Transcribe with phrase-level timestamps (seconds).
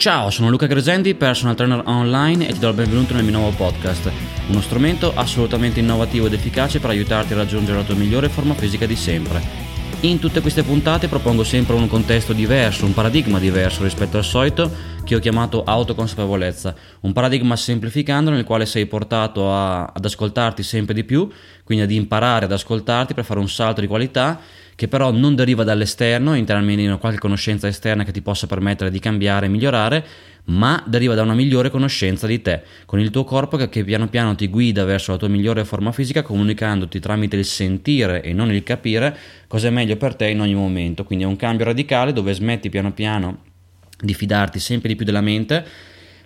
[0.00, 3.54] Ciao, sono Luca Gresendi, personal trainer online e ti do il benvenuto nel mio nuovo
[3.54, 4.10] podcast,
[4.48, 8.86] uno strumento assolutamente innovativo ed efficace per aiutarti a raggiungere la tua migliore forma fisica
[8.86, 9.42] di sempre.
[10.00, 14.72] In tutte queste puntate propongo sempre un contesto diverso, un paradigma diverso rispetto al solito
[15.04, 20.94] che ho chiamato autoconsapevolezza, un paradigma semplificando nel quale sei portato a, ad ascoltarti sempre
[20.94, 21.28] di più,
[21.62, 24.40] quindi ad imparare ad ascoltarti per fare un salto di qualità
[24.80, 28.90] che però non deriva dall'esterno in termini di qualche conoscenza esterna che ti possa permettere
[28.90, 30.06] di cambiare e migliorare,
[30.44, 34.08] ma deriva da una migliore conoscenza di te, con il tuo corpo che, che piano
[34.08, 38.50] piano ti guida verso la tua migliore forma fisica, comunicandoti tramite il sentire e non
[38.50, 39.14] il capire
[39.48, 41.04] cosa è meglio per te in ogni momento.
[41.04, 43.42] Quindi è un cambio radicale dove smetti piano piano
[44.00, 45.62] di fidarti sempre di più della mente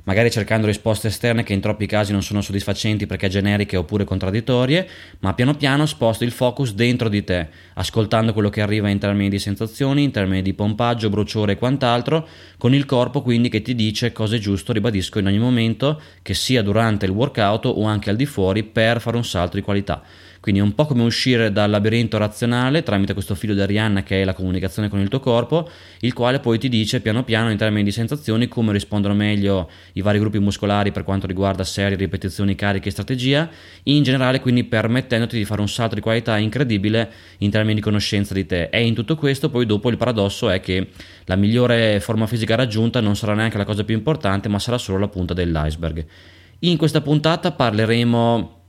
[0.05, 4.89] magari cercando risposte esterne che in troppi casi non sono soddisfacenti perché generiche oppure contraddittorie,
[5.21, 9.29] ma piano piano sposti il focus dentro di te, ascoltando quello che arriva in termini
[9.29, 13.75] di sensazioni, in termini di pompaggio, bruciore e quant'altro, con il corpo quindi che ti
[13.75, 18.11] dice cosa è giusto, ribadisco, in ogni momento, che sia durante il workout o anche
[18.11, 20.03] al di fuori, per fare un salto di qualità.
[20.45, 24.21] Quindi è un po' come uscire dal labirinto razionale tramite questo filo di Arianna che
[24.21, 25.67] è la comunicazione con il tuo corpo,
[26.01, 30.03] il quale poi ti dice piano piano in termini di sensazioni come rispondono meglio i
[30.03, 33.49] vari gruppi muscolari per quanto riguarda serie, ripetizioni, cariche e strategia,
[33.85, 38.35] in generale quindi permettendoti di fare un salto di qualità incredibile in termini di conoscenza
[38.35, 38.69] di te.
[38.69, 40.89] E in tutto questo poi dopo il paradosso è che
[41.25, 44.99] la migliore forma fisica raggiunta non sarà neanche la cosa più importante, ma sarà solo
[44.99, 46.05] la punta dell'iceberg.
[46.59, 48.64] In questa puntata parleremo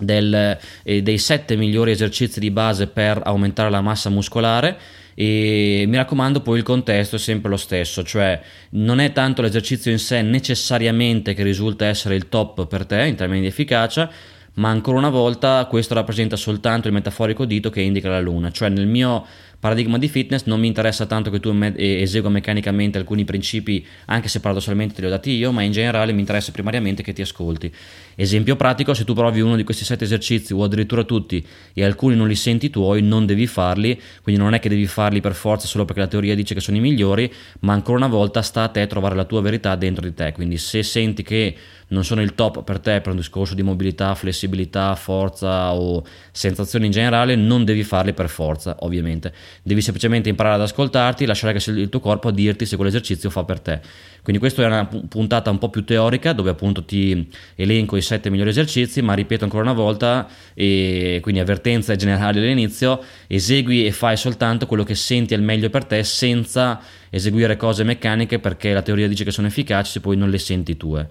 [0.00, 4.76] del, eh, dei sette migliori esercizi di base per aumentare la massa muscolare.
[5.14, 8.40] E mi raccomando poi il contesto è sempre lo stesso, cioè
[8.70, 13.16] non è tanto l'esercizio in sé necessariamente che risulta essere il top per te in
[13.16, 14.10] termini di efficacia,
[14.54, 18.68] ma ancora una volta questo rappresenta soltanto il metaforico dito che indica la luna, cioè
[18.68, 19.26] nel mio
[19.60, 24.40] paradigma di fitness non mi interessa tanto che tu esegua meccanicamente alcuni principi, anche se
[24.40, 27.72] paradossalmente te li ho dati io, ma in generale mi interessa primariamente che ti ascolti.
[28.14, 32.16] Esempio pratico, se tu provi uno di questi sette esercizi o addirittura tutti e alcuni
[32.16, 35.66] non li senti tuoi, non devi farli, quindi non è che devi farli per forza
[35.66, 38.68] solo perché la teoria dice che sono i migliori, ma ancora una volta sta a
[38.68, 41.54] te trovare la tua verità dentro di te, quindi se senti che
[41.88, 46.86] non sono il top per te per un discorso di mobilità, flessibilità, forza o sensazioni
[46.86, 49.32] in generale, non devi farli per forza, ovviamente.
[49.62, 53.44] Devi semplicemente imparare ad ascoltarti, lasciare che il tuo corpo a dirti se quell'esercizio fa
[53.44, 53.80] per te.
[54.22, 58.30] Quindi questa è una puntata un po' più teorica dove appunto ti elenco i sette
[58.30, 64.16] migliori esercizi, ma ripeto ancora una volta, e quindi avvertenza generale all'inizio, esegui e fai
[64.16, 68.82] soltanto quello che senti è il meglio per te senza eseguire cose meccaniche perché la
[68.82, 71.08] teoria dice che sono efficaci se poi non le senti tue.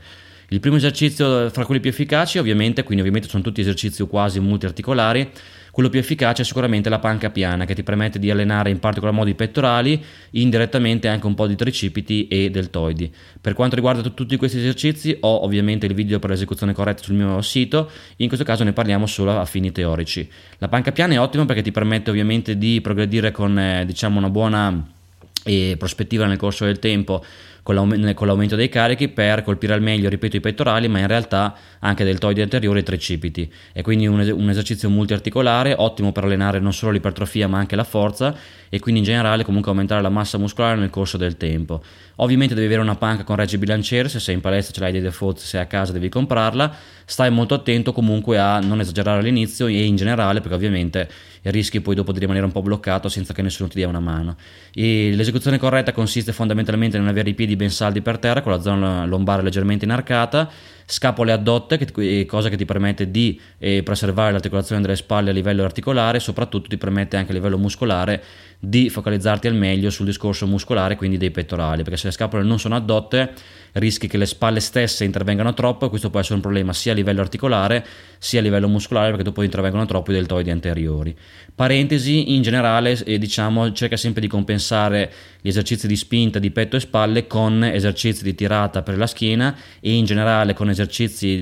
[0.51, 5.29] Il primo esercizio fra quelli più efficaci, ovviamente, quindi ovviamente sono tutti esercizi quasi multiarticolari,
[5.72, 9.13] quello più efficace è sicuramente la panca piana che ti permette di allenare in particolar
[9.13, 13.13] modo i pettorali, indirettamente anche un po' di tricipiti e deltoidi.
[13.40, 17.16] Per quanto riguarda t- tutti questi esercizi ho ovviamente il video per l'esecuzione corretta sul
[17.16, 20.29] mio sito, in questo caso ne parliamo solo a fini teorici.
[20.58, 24.29] La panca piana è ottima perché ti permette ovviamente di progredire con eh, diciamo una
[24.29, 24.97] buona
[25.44, 27.23] eh, prospettiva nel corso del tempo
[27.63, 31.07] con, l'aum- con l'aumento dei carichi per colpire al meglio, ripeto, i pettorali, ma in
[31.07, 33.51] realtà anche deltoidi anteriori e tricipiti.
[33.72, 37.75] È quindi un, es- un esercizio multiarticolare, ottimo per allenare non solo l'ipertrofia ma anche
[37.75, 38.35] la forza
[38.69, 41.81] e quindi in generale comunque aumentare la massa muscolare nel corso del tempo.
[42.17, 45.01] Ovviamente devi avere una panca con regge bilanciere, se sei in palestra ce l'hai dei
[45.01, 46.75] default, se sei a casa devi comprarla.
[47.05, 51.09] Stai molto attento comunque a non esagerare all'inizio e in generale perché ovviamente
[51.44, 54.35] rischi poi dopo di rimanere un po' bloccato senza che nessuno ti dia una mano.
[54.73, 58.61] E l'esecuzione corretta consiste fondamentalmente in avere i piedi ben saldi per terra con la
[58.61, 60.49] zona lombare leggermente inarcata
[60.91, 66.17] scapole addotte, cosa che ti permette di eh, preservare l'articolazione delle spalle a livello articolare
[66.17, 68.23] e soprattutto ti permette anche a livello muscolare
[68.57, 72.59] di focalizzarti al meglio sul discorso muscolare, quindi dei pettorali, perché se le scapole non
[72.59, 73.33] sono addotte
[73.73, 76.95] rischi che le spalle stesse intervengano troppo e questo può essere un problema sia a
[76.95, 77.85] livello articolare
[78.17, 81.16] sia a livello muscolare perché dopo intervengono troppo i deltoidi anteriori.
[81.53, 86.75] Parentesi, in generale eh, diciamo cerca sempre di compensare gli esercizi di spinta di petto
[86.75, 90.78] e spalle con esercizi di tirata per la schiena e in generale con esercizi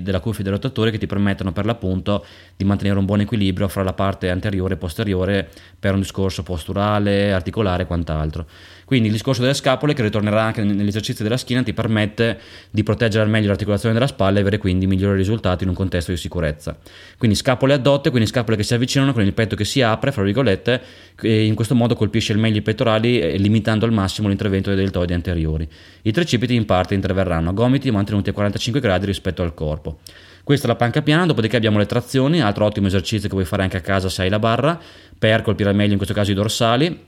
[0.02, 2.26] della cuffia del rotatore che ti permettono per l'appunto
[2.56, 5.50] di mantenere un buon equilibrio fra la parte anteriore e posteriore
[5.80, 8.46] per un discorso posturale, articolare e quant'altro.
[8.88, 12.40] Quindi il discorso delle scapole che ritornerà anche negli esercizi della schiena ti permette
[12.70, 16.12] di proteggere al meglio l'articolazione della spalla e avere quindi migliori risultati in un contesto
[16.12, 16.78] di sicurezza.
[17.18, 20.24] Quindi scapole addotte, quindi scapole che si avvicinano con il petto che si apre, fra
[20.24, 20.82] virgolette,
[21.22, 24.82] e in questo modo colpisce il meglio i pettorali eh, limitando al massimo l'intervento dei
[24.82, 25.68] deltoidi anteriori.
[26.04, 30.00] I tricipiti in parte interverranno a gomiti mantenuti a 45 gradi rispetto al corpo.
[30.46, 33.64] Questa è la panca piana, dopodiché abbiamo le trazioni, altro ottimo esercizio che puoi fare
[33.64, 34.80] anche a casa se hai la barra,
[35.20, 37.07] per colpire al meglio in questo caso i dorsali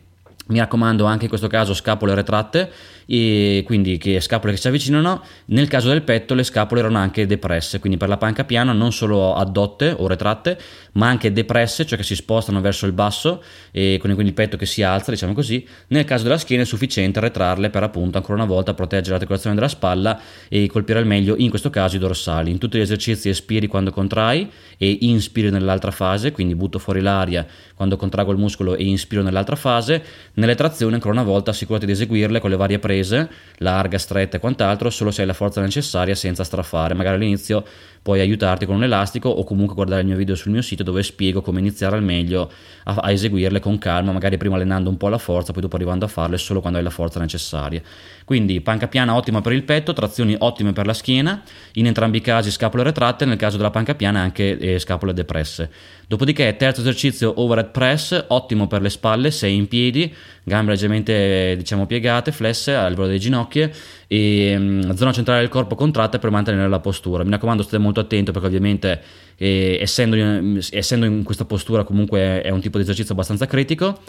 [0.50, 2.72] mi raccomando anche in questo caso scapole retratte
[3.06, 5.24] e quindi che scapole che si avvicinano.
[5.46, 8.92] Nel caso del petto le scapole erano anche depresse quindi per la panca piana non
[8.92, 10.60] solo addotte o retratte
[10.94, 14.66] ma anche depresse cioè che si spostano verso il basso e quindi il petto che
[14.66, 15.66] si alza diciamo così.
[15.88, 19.68] Nel caso della schiena è sufficiente retrarle per appunto ancora una volta proteggere l'articolazione della
[19.68, 22.52] spalla e colpire al meglio in questo caso i dorsali.
[22.52, 27.46] In tutti gli esercizi espiri quando contrai e inspiri nell'altra fase quindi butto fuori l'aria
[27.76, 30.04] quando contraggo il muscolo e inspiro nell'altra fase
[30.40, 34.40] nelle trazioni ancora una volta assicurati di eseguirle con le varie prese, larga, stretta e
[34.40, 36.94] quant'altro, solo se hai la forza necessaria senza strafare.
[36.94, 37.64] Magari all'inizio
[38.02, 41.04] puoi aiutarti con un elastico o comunque guardare il mio video sul mio sito dove
[41.04, 42.52] spiego come iniziare al meglio
[42.86, 46.06] a, a eseguirle con calma, magari prima allenando un po' la forza, poi dopo arrivando
[46.06, 47.82] a farle solo quando hai la forza necessaria.
[48.26, 51.42] Quindi panca piana ottima per il petto, trazioni ottime per la schiena,
[51.74, 55.70] in entrambi i casi scapole retratte, nel caso della panca piana anche eh, scapole depresse.
[56.08, 60.12] Dopodiché terzo esercizio overhead press, ottimo per le spalle, sei in piedi,
[60.44, 63.70] gambe leggermente diciamo piegate, flesse al livello delle ginocchia
[64.08, 67.24] e um, zona centrale del corpo contratta per mantenere la postura.
[67.24, 69.02] Mi raccomando state molto attento perché ovviamente
[69.40, 74.00] eh, essendo, essendo in questa postura comunque è un tipo di esercizio abbastanza critico.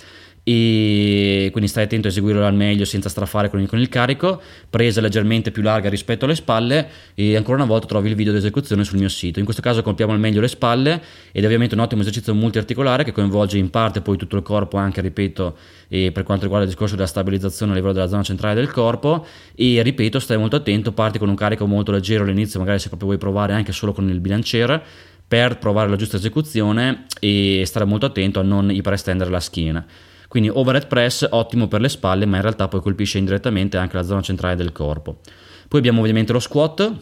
[0.42, 4.40] E quindi stai attento a eseguirlo al meglio senza strafare con il, con il, carico,
[4.70, 6.88] presa leggermente più larga rispetto alle spalle.
[7.14, 9.38] E ancora una volta trovi il video di esecuzione sul mio sito.
[9.38, 11.02] In questo caso colpiamo al meglio le spalle.
[11.30, 14.78] Ed è ovviamente un ottimo esercizio multiarticolare che coinvolge in parte poi tutto il corpo
[14.78, 15.56] anche, ripeto,
[15.88, 19.26] per quanto riguarda il discorso della stabilizzazione a livello della zona centrale del corpo.
[19.54, 23.08] E ripeto, stai molto attento, parti con un carico molto leggero all'inizio, magari se proprio
[23.08, 24.82] vuoi provare anche solo con il bilanciere
[25.30, 29.86] per provare la giusta esecuzione e stare molto attento a non iperestendere la schiena.
[30.26, 34.02] Quindi overhead press ottimo per le spalle, ma in realtà poi colpisce indirettamente anche la
[34.02, 35.20] zona centrale del corpo.
[35.68, 36.92] Poi abbiamo ovviamente lo squat,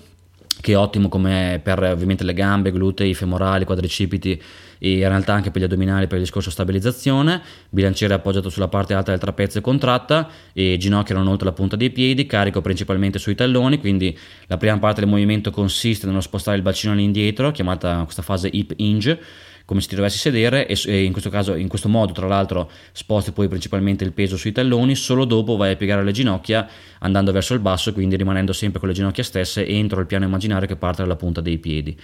[0.60, 4.40] che è ottimo come per ovviamente le gambe, glutei, femorali, quadricipiti
[4.78, 8.94] e in realtà anche per gli addominali per il discorso stabilizzazione, bilanciere appoggiato sulla parte
[8.94, 13.34] alta del trapezio contratta e ginocchia non oltre la punta dei piedi, carico principalmente sui
[13.34, 14.16] talloni, quindi
[14.46, 18.72] la prima parte del movimento consiste nello spostare il bacino all'indietro, chiamata questa fase hip
[18.76, 19.20] hinge,
[19.68, 23.32] come se ti dovessi sedere e, in questo caso in questo modo tra l'altro sposti
[23.32, 26.66] poi principalmente il peso sui talloni solo dopo vai a piegare le ginocchia
[27.00, 30.66] andando verso il basso quindi rimanendo sempre con le ginocchia stesse entro il piano immaginario
[30.66, 31.94] che parte dalla punta dei piedi.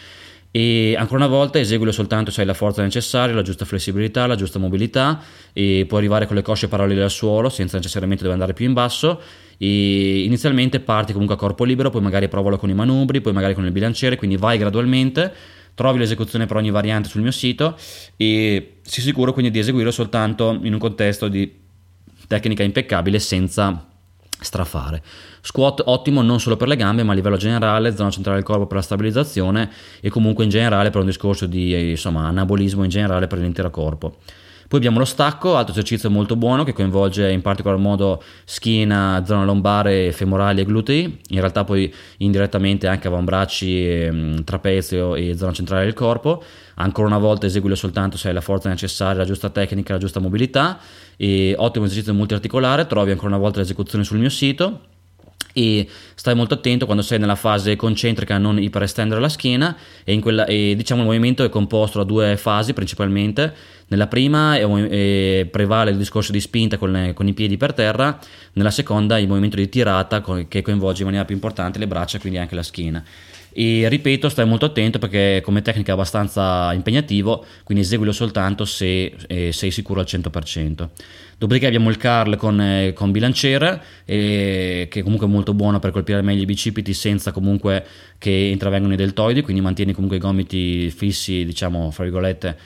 [0.50, 4.36] E ancora una volta eseguilo soltanto se hai la forza necessaria, la giusta flessibilità, la
[4.36, 5.20] giusta mobilità
[5.54, 8.74] e puoi arrivare con le cosce parallele al suolo senza necessariamente dover andare più in
[8.74, 9.20] basso.
[9.56, 13.54] E inizialmente parti comunque a corpo libero, poi magari provalo con i manubri, poi magari
[13.54, 15.32] con il bilanciere, quindi vai gradualmente
[15.74, 17.76] trovi l'esecuzione per ogni variante sul mio sito
[18.16, 21.62] e si sicuro quindi di eseguirlo soltanto in un contesto di
[22.26, 23.86] tecnica impeccabile senza
[24.40, 25.02] strafare.
[25.40, 28.66] Squat ottimo non solo per le gambe ma a livello generale, zona centrale del corpo
[28.66, 33.26] per la stabilizzazione e comunque in generale per un discorso di insomma, anabolismo in generale
[33.26, 34.16] per l'intero corpo.
[34.68, 39.44] Poi abbiamo lo stacco, altro esercizio molto buono che coinvolge in particolar modo schiena, zona
[39.44, 45.84] lombare, femorali e glutei, in realtà poi indirettamente anche avambracci, ehm, trapezio e zona centrale
[45.84, 46.42] del corpo.
[46.76, 50.20] Ancora una volta eseguilo soltanto se hai la forza necessaria, la giusta tecnica, la giusta
[50.20, 50.78] mobilità.
[51.16, 54.92] E ottimo esercizio multiarticolare, trovi ancora una volta l'esecuzione sul mio sito
[55.54, 59.74] e stai molto attento quando sei nella fase concentrica a non iperestendere la schiena
[60.04, 63.54] e, quella, e diciamo il movimento è composto da due fasi principalmente.
[63.86, 67.72] Nella prima è, è, prevale il discorso di spinta con, le, con, i piedi per
[67.72, 68.18] terra
[68.54, 72.38] nella seconda il movimento di tirata che coinvolge in maniera più importante le braccia quindi
[72.38, 73.04] anche la schiena
[73.56, 79.14] e ripeto stai molto attento perché come tecnica è abbastanza impegnativo quindi eseguilo soltanto se
[79.28, 80.88] eh, sei sicuro al 100%
[81.38, 86.20] dopodiché abbiamo il curl con, eh, con bilanciere eh, che comunque molto buono per colpire
[86.20, 87.86] meglio i bicipiti senza comunque
[88.18, 92.58] che intravengono i deltoidi quindi mantieni comunque i gomiti fissi diciamo fra virgolette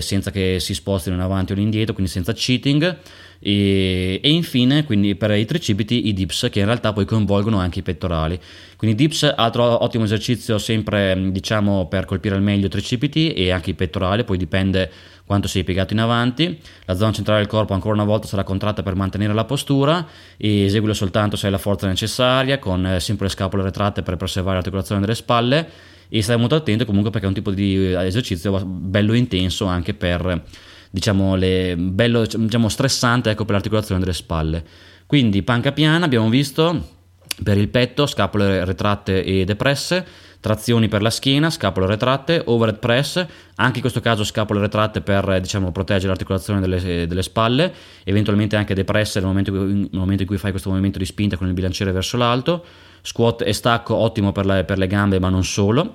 [0.00, 2.98] senza che si spostino in avanti o in indietro quindi senza cheating
[3.44, 7.80] e, e, infine quindi per i tricipiti i dips che in realtà poi coinvolgono anche
[7.80, 8.38] i pettorali.
[8.76, 13.70] Quindi dips altro ottimo esercizio sempre diciamo per colpire al meglio i tricipiti e anche
[13.70, 14.90] i pettorali poi dipende
[15.24, 16.56] quanto sei piegato in avanti.
[16.84, 20.06] La zona centrale del corpo ancora una volta sarà contratta per mantenere la postura
[20.36, 24.16] e eseguilo soltanto se hai la forza necessaria con eh, sempre le scapole retratte per
[24.16, 25.68] preservare l'articolazione delle spalle.
[26.08, 30.44] E stai molto attento comunque perché è un tipo di esercizio bello intenso anche per
[30.92, 34.62] diciamo, le, bello diciamo, stressante ecco, per l'articolazione delle spalle.
[35.06, 37.00] Quindi panca piana abbiamo visto
[37.42, 40.06] per il petto, scapole retratte e depresse,
[40.38, 43.16] trazioni per la schiena, scapole retratte, overhead press,
[43.56, 47.72] anche in questo caso scapole retratte per diciamo, proteggere l'articolazione delle, delle, spalle,
[48.04, 51.46] eventualmente anche depresse nel momento, nel momento, in cui fai questo movimento di spinta con
[51.46, 52.64] il bilanciere verso l'alto,
[53.00, 55.94] squat e stacco ottimo per le, per le gambe ma non solo,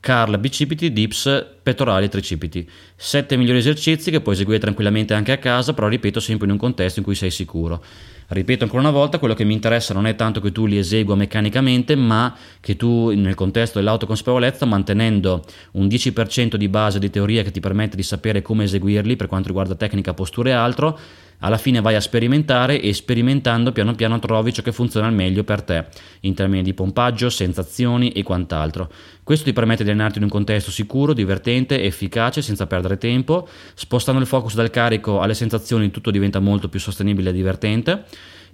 [0.00, 2.70] curl, bicipiti, dips, pettorali e tricipiti.
[2.94, 6.58] 7 migliori esercizi che puoi eseguire tranquillamente anche a casa, però ripeto sempre in un
[6.58, 7.82] contesto in cui sei sicuro.
[8.28, 11.16] Ripeto ancora una volta, quello che mi interessa non è tanto che tu li esegua
[11.16, 17.50] meccanicamente, ma che tu nel contesto dell'autoconsapevolezza, mantenendo un 10% di base di teoria che
[17.50, 20.98] ti permette di sapere come eseguirli per quanto riguarda tecnica, postura e altro,
[21.40, 25.44] alla fine vai a sperimentare e sperimentando piano piano trovi ciò che funziona al meglio
[25.44, 25.84] per te,
[26.20, 28.90] in termini di pompaggio, sensazioni e quant'altro.
[29.22, 34.20] Questo ti permette di allenarti in un contesto sicuro, divertente, efficace, senza perdere tempo, spostando
[34.20, 38.04] il focus dal carico alle sensazioni tutto diventa molto più sostenibile e divertente.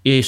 [0.05, 0.25] E,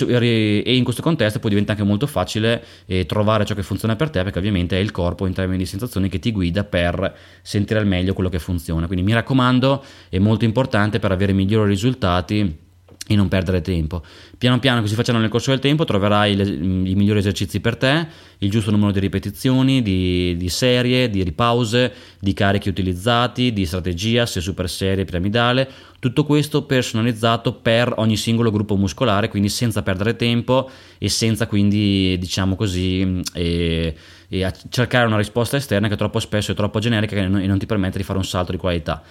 [0.64, 4.22] in questo contesto poi diventa anche molto facile eh, trovare ciò che funziona per te
[4.22, 7.12] perché ovviamente è il corpo in termini di sensazioni che ti guida per
[7.42, 8.86] sentire al meglio quello che funziona.
[8.86, 12.63] Quindi mi raccomando è molto importante per avere migliori risultati
[13.06, 14.02] e non perdere tempo.
[14.38, 18.06] Piano piano si facciano nel corso del tempo troverai le, i migliori esercizi per te,
[18.38, 24.24] il giusto numero di ripetizioni, di, di, serie, di ripause, di carichi utilizzati, di strategia,
[24.24, 25.68] se super serie, piramidale,
[25.98, 32.16] tutto questo personalizzato per ogni singolo gruppo muscolare, quindi senza perdere tempo e senza quindi,
[32.18, 33.94] diciamo così, eh,
[34.28, 37.58] eh, cercare una risposta esterna che troppo spesso è troppo generica e non, e non
[37.58, 39.02] ti permette di fare un salto di qualità.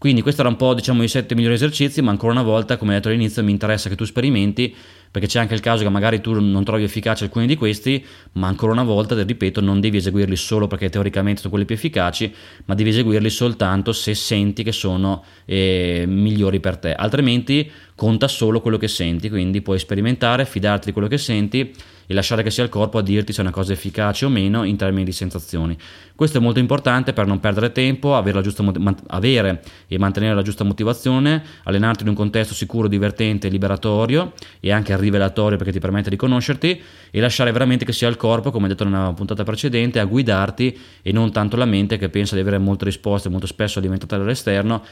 [0.00, 2.94] Quindi questo era un po' diciamo i 7 migliori esercizi, ma ancora una volta, come
[2.94, 4.74] detto all'inizio, mi interessa che tu sperimenti,
[5.10, 8.02] perché c'è anche il caso che magari tu non trovi efficaci alcuni di questi,
[8.32, 12.32] ma ancora una volta, ripeto, non devi eseguirli solo perché teoricamente sono quelli più efficaci,
[12.64, 18.62] ma devi eseguirli soltanto se senti che sono eh, migliori per te, altrimenti conta solo
[18.62, 21.70] quello che senti, quindi puoi sperimentare, fidarti di quello che senti
[22.10, 24.64] e lasciare che sia il corpo a dirti se è una cosa efficace o meno
[24.64, 25.76] in termini di sensazioni.
[26.16, 28.64] Questo è molto importante per non perdere tempo, avere, giusta,
[29.06, 34.96] avere e mantenere la giusta motivazione, allenarti in un contesto sicuro, divertente, liberatorio e anche
[34.96, 38.82] rivelatorio perché ti permette di conoscerti e lasciare veramente che sia il corpo, come detto
[38.82, 42.86] nella puntata precedente, a guidarti e non tanto la mente che pensa di avere molte
[42.86, 44.84] risposte, molto spesso alimentate dall'esterno,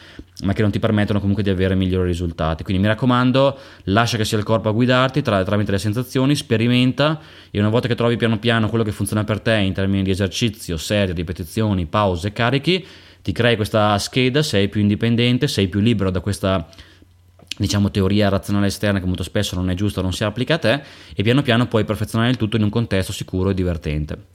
[0.44, 2.62] ma che non ti permettono comunque di avere migliori risultati.
[2.62, 2.97] Quindi mi raccomando,
[3.84, 7.88] lascia che sia il corpo a guidarti tra, tramite le sensazioni, sperimenta e una volta
[7.88, 11.86] che trovi piano piano quello che funziona per te in termini di esercizio, serie, ripetizioni,
[11.86, 12.84] pause, carichi,
[13.22, 16.66] ti crei questa scheda, sei più indipendente, sei più libero da questa
[17.58, 20.82] diciamo teoria razionale esterna che molto spesso non è giusta, non si applica a te
[21.14, 24.26] e piano piano puoi perfezionare il tutto in un contesto sicuro e divertente.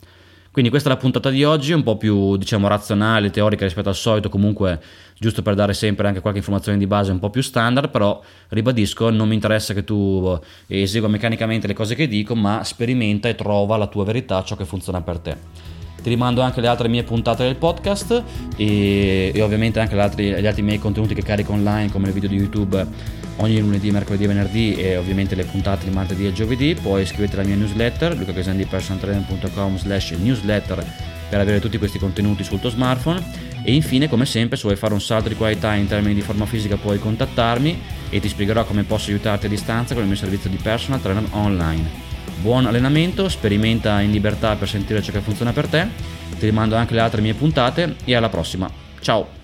[0.54, 3.96] Quindi questa è la puntata di oggi, un po' più diciamo razionale, teorica rispetto al
[3.96, 4.80] solito, comunque
[5.18, 9.10] giusto per dare sempre anche qualche informazione di base un po' più standard, però ribadisco,
[9.10, 13.34] non mi interessa che tu eh, esegua meccanicamente le cose che dico, ma sperimenta e
[13.34, 15.38] trova la tua verità, ciò che funziona per te.
[16.04, 18.24] Ti rimando anche le altre mie puntate del podcast
[18.56, 22.30] e, e ovviamente anche altri, gli altri miei contenuti che carico online come le video
[22.30, 26.76] di YouTube ogni lunedì, mercoledì e venerdì e ovviamente le puntate di martedì e giovedì.
[26.80, 30.86] Puoi iscriverti alla mia newsletter lucacasandipersonaltrainer.com slash newsletter
[31.30, 33.52] per avere tutti questi contenuti sul tuo smartphone.
[33.64, 36.46] E infine, come sempre, se vuoi fare un salto di qualità in termini di forma
[36.46, 40.50] fisica puoi contattarmi e ti spiegherò come posso aiutarti a distanza con il mio servizio
[40.50, 42.12] di personal trainer online.
[42.42, 45.88] Buon allenamento, sperimenta in libertà per sentire ciò che funziona per te.
[46.38, 48.70] Ti rimando anche le altre mie puntate e alla prossima.
[49.00, 49.43] Ciao!